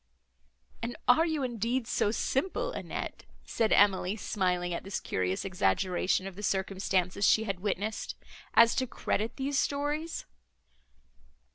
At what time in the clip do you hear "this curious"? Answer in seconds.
4.83-5.45